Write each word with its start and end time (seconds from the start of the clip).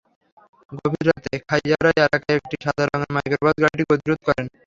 গভীর 0.71 1.05
রাতে 1.09 1.31
খাইয়ারা 1.47 1.91
এলাকায় 1.97 2.37
একটি 2.39 2.55
সাদা 2.63 2.83
রঙের 2.85 3.11
মাইক্রোবাস 3.15 3.55
গাড়িটির 3.63 3.89
গতিরোধ 3.91 4.19
করে। 4.27 4.43